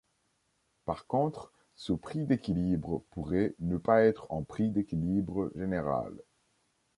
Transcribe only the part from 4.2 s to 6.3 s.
un prix d'équilibre général.